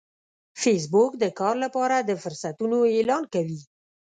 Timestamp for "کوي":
3.33-3.59